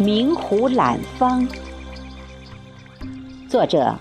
[0.00, 1.44] 明湖揽芳。
[3.48, 3.92] 作者：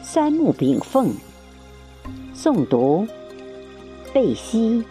[0.00, 1.12] 三木炳凤。
[2.32, 3.04] 诵读：
[4.14, 4.84] 贝西。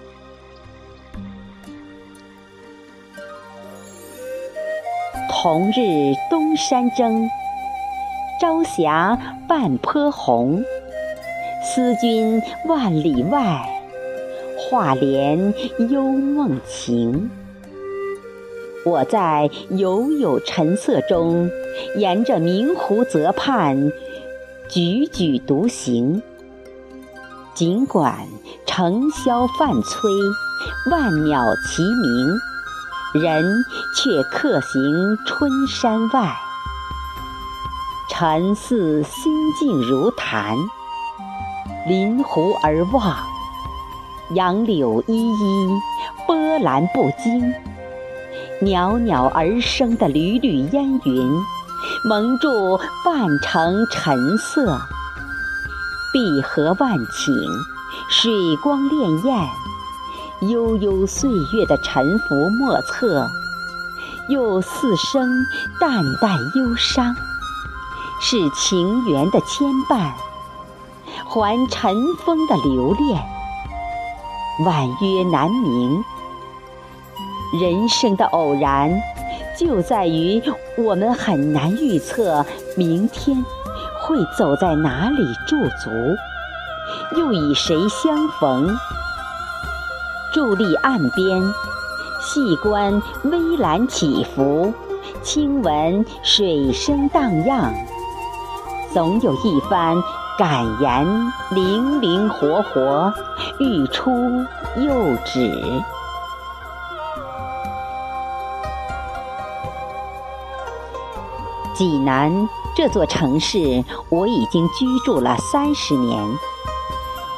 [5.29, 7.29] 同日东山征，
[8.41, 9.17] 朝霞
[9.47, 10.61] 半坡红。
[11.63, 13.65] 思君万里外，
[14.57, 15.53] 画帘
[15.89, 17.31] 幽梦情。
[18.83, 21.49] 我在悠悠晨色中，
[21.97, 23.77] 沿着明湖泽畔，
[24.69, 26.21] 踽踽独行。
[27.53, 28.27] 尽管
[28.65, 30.09] 尘嚣泛催，
[30.89, 33.43] 万鸟齐鸣，人
[33.95, 34.81] 却客行
[35.27, 36.35] 春山外。
[38.09, 40.57] 沉似心静如潭，
[41.87, 43.15] 临湖而望，
[44.33, 45.69] 杨柳依依，
[46.25, 47.53] 波澜不惊。
[48.63, 51.31] 袅袅而生的缕缕烟云，
[52.07, 54.79] 蒙住半城晨色。
[56.13, 57.33] 碧荷万顷，
[58.07, 59.47] 水光潋滟，
[60.47, 63.27] 悠悠岁月的沉浮莫测，
[64.29, 65.27] 又似生
[65.79, 67.15] 淡淡忧伤，
[68.21, 70.11] 是情缘的牵绊，
[71.25, 73.23] 还尘封的留恋，
[74.63, 76.03] 婉约难明。
[77.59, 78.89] 人生的偶然，
[79.57, 80.41] 就在于
[80.77, 82.45] 我们很难预测
[82.77, 83.43] 明天
[84.01, 85.89] 会走在哪里驻足，
[87.17, 88.69] 又与谁相逢。
[90.33, 91.41] 伫立岸边，
[92.21, 94.73] 细观微澜起伏，
[95.21, 97.73] 轻闻水声荡漾，
[98.93, 99.97] 总有一番
[100.37, 101.05] 感言
[101.51, 103.13] 灵灵活活，
[103.59, 104.09] 欲出
[104.77, 105.51] 又止。
[111.81, 116.15] 济南这座城市，我已经居住了三十年。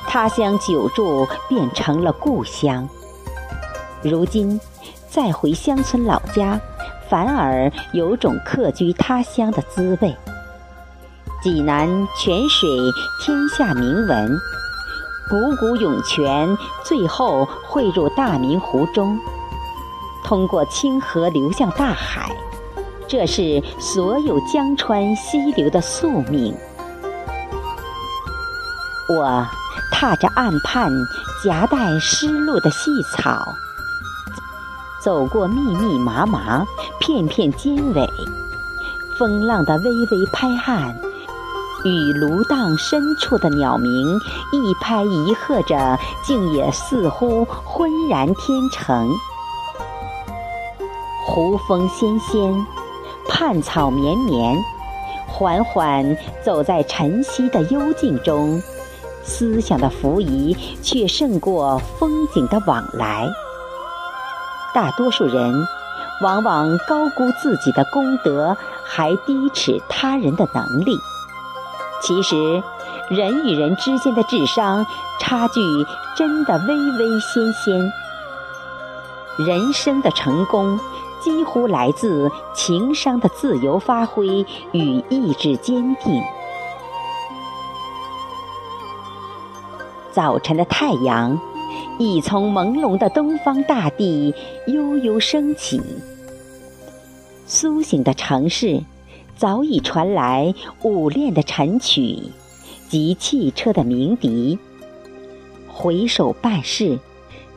[0.05, 2.85] 他乡久住，变成了故乡。
[4.01, 4.59] 如今
[5.09, 6.59] 再回乡村老家，
[7.07, 10.13] 反而有种客居他乡的滋味。
[11.41, 11.87] 济南
[12.17, 12.69] 泉水
[13.21, 14.37] 天下名闻，
[15.31, 19.17] 汩汩涌泉最后汇入大明湖中，
[20.25, 22.29] 通过清河流向大海。
[23.13, 26.51] 这是所有江川溪流的宿命。
[29.07, 29.45] 我
[29.91, 30.91] 踏着岸畔
[31.45, 33.45] 夹带湿漉的细草，
[34.99, 36.65] 走过密密麻麻、
[36.99, 38.09] 片片尖尾，
[39.19, 40.99] 风浪的微微拍岸，
[41.85, 44.19] 与芦荡深处的鸟鸣
[44.51, 49.07] 一拍一和着，竟也似乎浑然天成。
[51.27, 52.65] 湖风纤纤。
[53.27, 54.55] 畔草绵绵，
[55.27, 58.61] 缓缓走在晨曦的幽静中，
[59.23, 63.27] 思想的浮移却胜过风景的往来。
[64.73, 65.67] 大多数人
[66.21, 70.97] 往往高估自己的功德，还低耻他人的能力。
[72.01, 72.61] 其实，
[73.09, 74.85] 人与人之间的智商
[75.19, 75.61] 差距
[76.15, 77.91] 真的微微纤纤。
[79.37, 80.79] 人生的成功。
[81.23, 86.21] 几乎来自情商的自由发挥与意志坚定。
[90.11, 91.39] 早晨的太阳
[91.97, 94.35] 已从朦胧的东方大地
[94.67, 95.81] 悠悠升起，
[97.45, 98.83] 苏醒的城市
[99.37, 100.53] 早已传来
[100.83, 102.19] 舞练的晨曲
[102.89, 104.59] 及汽车的鸣笛。
[105.67, 106.99] 回首半世，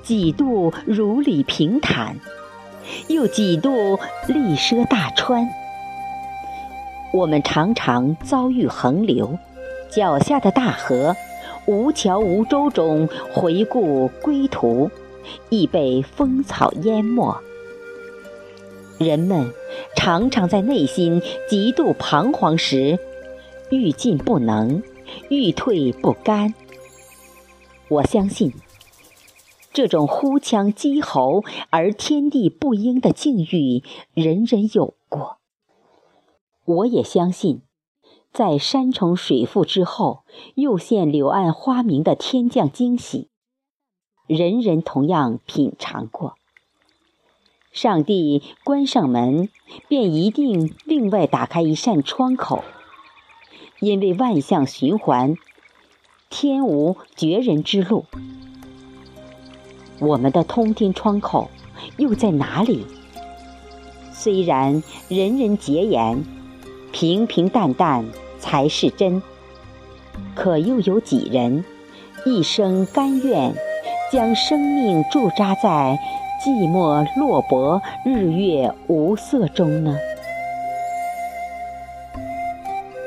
[0.02, 2.16] 几度如履平坦。
[3.08, 5.48] 又几度力涉大川，
[7.12, 9.38] 我们常常遭遇横流，
[9.90, 11.14] 脚下的大河
[11.66, 14.90] 无桥无舟中回顾归途，
[15.48, 17.36] 亦被风草淹没。
[18.98, 19.52] 人们
[19.94, 22.98] 常常在内心极度彷徨时，
[23.70, 24.82] 欲进不能，
[25.28, 26.54] 欲退不甘。
[27.88, 28.52] 我相信。
[29.76, 33.82] 这种呼枪击喉而天地不应的境遇，
[34.14, 35.36] 人人有过。
[36.64, 37.60] 我也相信，
[38.32, 40.24] 在山重水复之后，
[40.54, 43.28] 又现柳暗花明的天降惊喜，
[44.26, 46.36] 人人同样品尝过。
[47.70, 49.50] 上帝关上门，
[49.88, 52.64] 便一定另外打开一扇窗口，
[53.80, 55.36] 因为万象循环，
[56.30, 58.06] 天无绝人之路。
[59.98, 61.50] 我们的通天窗口
[61.96, 62.86] 又在哪里？
[64.12, 66.24] 虽然人人皆言，
[66.92, 68.04] 平平淡淡
[68.38, 69.22] 才是真，
[70.34, 71.64] 可又有几人
[72.24, 73.54] 一生甘愿
[74.12, 75.98] 将生命驻扎在
[76.44, 79.96] 寂寞落泊、日月无色中呢？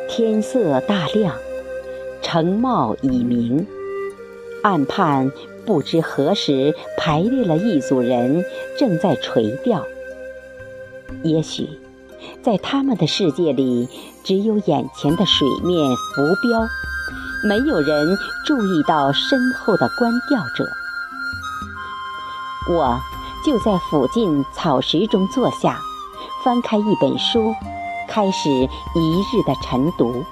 [0.07, 1.36] 天色大亮，
[2.21, 3.65] 城帽已明，
[4.63, 5.31] 岸畔
[5.65, 8.44] 不知何时排列了一组人，
[8.77, 9.85] 正在垂钓。
[11.23, 11.67] 也许，
[12.41, 13.88] 在他们的世界里，
[14.23, 16.67] 只有眼前的水面浮标，
[17.47, 20.69] 没有人注意到身后的观钓者。
[22.69, 23.00] 我
[23.45, 25.79] 就在附近草石中坐下，
[26.44, 27.53] 翻开一本书。
[28.12, 30.25] 开始一日的晨读，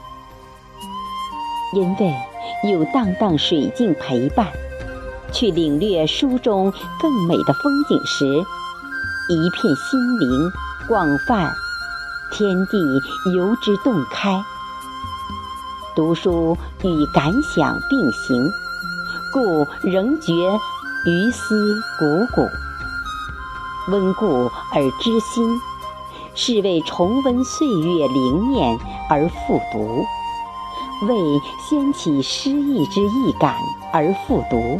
[1.73, 2.15] 因为
[2.67, 4.47] 有荡荡水镜陪伴，
[5.31, 8.25] 去领略书中更美的风景时，
[9.29, 10.51] 一片心灵
[10.87, 11.53] 广泛，
[12.31, 12.77] 天地
[13.35, 14.43] 由之洞开。
[15.95, 18.49] 读书与感想并行，
[19.33, 20.33] 故仍觉
[21.05, 22.47] 余思古古，
[23.91, 25.59] 温故而知新。
[26.39, 28.77] 是为重温岁月灵念
[29.09, 30.05] 而复读，
[31.07, 33.55] 为掀起诗意之意感
[33.91, 34.79] 而复读。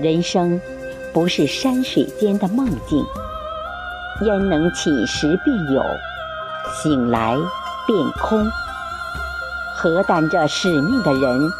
[0.00, 0.60] 人生
[1.12, 3.04] 不是山水间的梦境，
[4.22, 5.82] 焉能起时便有，
[6.72, 7.36] 醒来
[7.86, 8.44] 便空？
[9.76, 11.50] 何担着使命的人，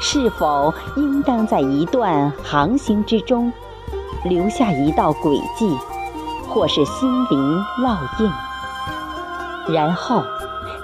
[0.00, 3.52] 是否应当在一段航行之中，
[4.24, 5.76] 留下一道轨迹？
[6.48, 10.22] 或是心灵烙印，然后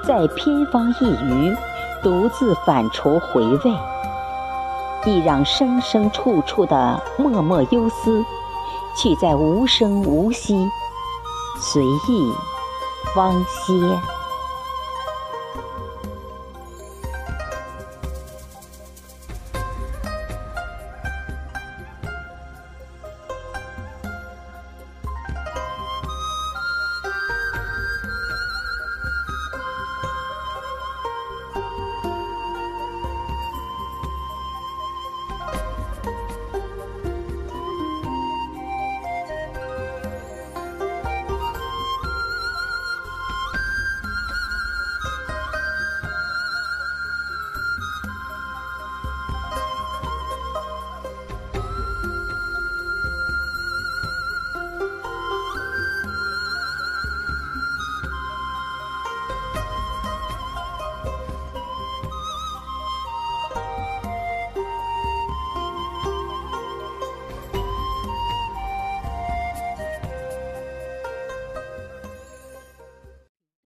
[0.02, 1.56] 在偏方一隅
[2.02, 3.73] 独自反刍回味，
[5.04, 8.25] 亦让生生处处的默默忧思，
[8.96, 10.54] 去在无声无息，
[11.60, 12.32] 随意
[13.14, 13.72] 方歇。